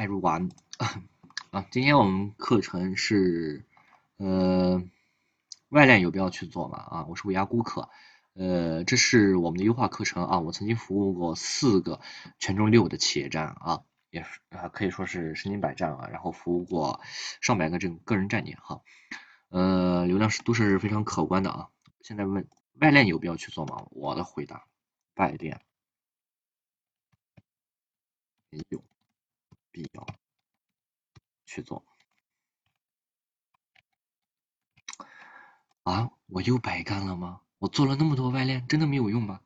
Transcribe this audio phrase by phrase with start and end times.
[0.00, 0.50] everyone
[1.50, 3.66] 啊，今天我们课程是
[4.16, 4.82] 呃
[5.68, 6.78] 外链有必要去做吗？
[6.78, 7.90] 啊，我是维亚顾客，
[8.32, 12.00] 呃，这是我们的优化课程啊，我曾经服务过四个
[12.38, 17.00] 权重六的企业站啊，也是啊可以说是身经百战啊，然后服务过
[17.42, 18.80] 上百个这个个人站点哈，
[19.50, 21.68] 呃，流量是都是非常可观的啊。
[22.00, 22.48] 现在问
[22.80, 23.86] 外链有必要去做吗？
[23.90, 24.64] 我的回答，
[25.16, 25.60] 外链
[28.48, 28.82] 没有
[29.82, 30.06] 必要。
[31.46, 31.84] 去做
[35.82, 36.12] 啊！
[36.28, 37.40] 我又白干了吗？
[37.58, 39.40] 我做了那么多外链，真的没有用吗？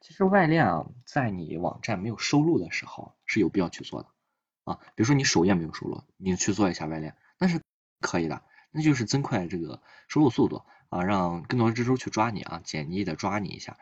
[0.00, 4.08] 其实外链啊，在你网站没有收录的时候是有必要去做的
[4.64, 4.80] 啊。
[4.96, 7.62] 比如说你首页没有收录，你去做一下外链，那是
[8.00, 8.42] 可以的，
[8.72, 13.78] 那就是增快这个收入速度啊，让更多的蜘蛛去抓你啊，简易的抓你一下，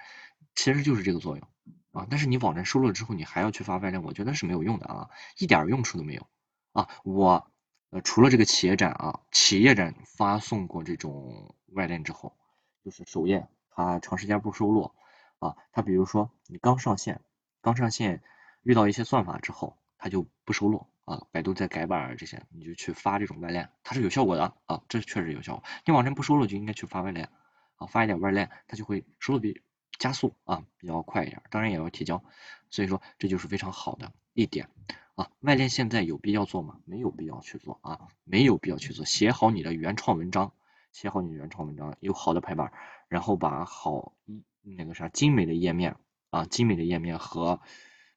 [0.55, 1.49] 其实就是这个作用
[1.93, 2.07] 啊。
[2.11, 6.27] 但是你网站收录了之后，你还要去发外链，我觉得是没有用的啊，一点用处都没有
[6.73, 6.89] 啊。
[7.05, 7.49] 我。
[7.95, 12.35] 呃，除了这个企业站啊，企业站发送过这种外链之后，
[12.83, 14.93] 就是首页它长时间不收录
[15.41, 17.21] 啊，它比如说你刚上线，
[17.61, 18.23] 刚上线
[18.63, 25.65] 遇到一些算法之后，它就不收录啊，百度在改版这些，你就去发这种外链，它是有效果的啊，这确实有效果。
[25.85, 27.29] 你网站不收录就应该去发外链
[27.77, 29.61] 啊，发一点外链，它就会收录比
[30.03, 32.25] 加速啊比较快一点，当然也要提交，
[32.71, 34.69] 所以说这就是非常好的一点。
[35.15, 36.81] 啊，外链现在有必要做吗？
[36.87, 39.05] 没有必要去做啊，没有必要去做。
[39.05, 40.55] 写好你的原创文章，
[40.91, 42.73] 写好你的原创文章，有好的排版，
[43.07, 44.17] 然后把好
[44.61, 45.95] 那个啥精美的页面
[46.31, 47.61] 啊，精美的页面和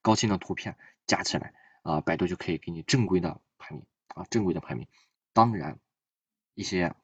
[0.02, 0.75] 高清的图片
[1.06, 4.88] 加起来啊，百度就可以给你正规的排名啊，正规的排名。
[5.33, 5.78] 当然，
[6.56, 6.95] 一些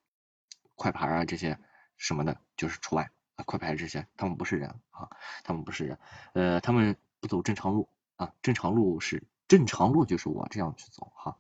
[0.74, 1.60] 快排啊这些
[1.98, 3.12] 什么的，就是除外，
[3.44, 5.10] 快排这些他们不是人啊，
[5.44, 6.00] 他们不是人，
[6.34, 9.24] 呃，他们不走正常路啊，正常路是。
[9.48, 11.38] 正常路就是我这样去走哈，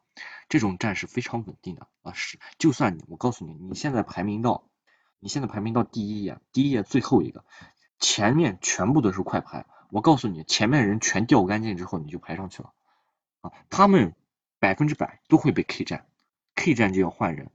[0.49, 4.65] 这种站是非常稳定的啊，是就算你我告诉你，你现在排名到，
[5.21, 7.45] 你现在排名到第一页，第一页最后一个，
[7.99, 12.73] 前面全部都是快排，我告诉你，前面人全掉干净之后，你就排上去了
[13.39, 14.13] 啊，他们
[14.59, 16.05] 百分之百都会被 K 站
[16.55, 17.49] ，K 站就要换人，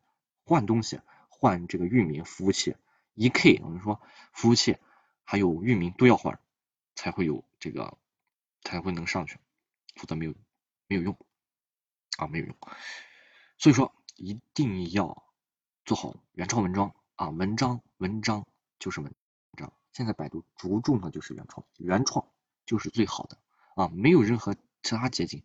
[0.47, 2.77] 换东西，换这个域名服务器，
[3.17, 4.01] 一 K 我们说
[4.33, 4.77] 服务器
[5.25, 6.39] 还有域名都要换，
[6.95, 7.99] 才会有这个
[8.63, 9.39] 才会能上去，
[9.97, 10.35] 否则没有。
[10.89, 11.19] 没有用
[12.17, 12.57] 啊，没有用，
[13.59, 15.25] 所以说一定要
[15.85, 18.47] 做好原创文章啊，文章文章
[18.79, 19.13] 就是文
[19.57, 22.29] 章，现在百度着重的就是原创，原创
[22.67, 23.37] 就是最好的
[23.75, 25.43] 啊，没有任何其他捷径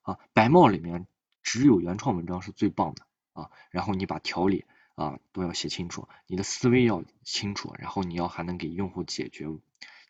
[0.00, 1.06] 啊，白帽里面
[1.42, 4.64] 只有原创文章是最棒的啊，然后你把条理
[4.98, 9.46] 啊都要写清楚，你的思维要清楚，然后你要还能给用户解决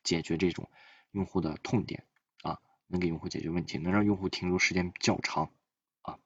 [0.02, 0.70] 解决这种
[1.12, 2.04] 用户的痛点
[2.42, 2.58] 啊。
[2.90, 5.50] 能给用户解决问题，能让用户停留时间较长
[6.00, 6.18] 啊。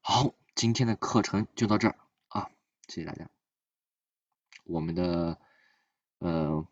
[0.00, 1.96] 好，今天的课程就到这儿
[2.26, 2.50] 啊，
[2.88, 3.30] 谢谢大家。
[4.64, 5.38] 我们的
[6.18, 6.66] 呃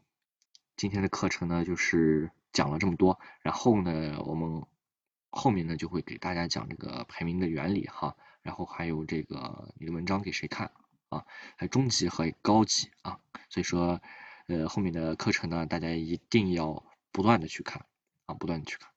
[0.77, 4.67] 今天的课程呢，就是讲了这么多，然后呢，我们
[5.29, 10.73] 后面呢就会给大家讲这个排名的原理哈，然后还有这个你的文章给谁看
[11.11, 11.27] 啊，
[11.57, 14.01] 还中级和高级啊，所以说
[14.47, 17.85] 呃后面的课程呢，大家一定要不断的去看
[18.27, 18.35] 啊。
[18.35, 18.91] 不断的去看。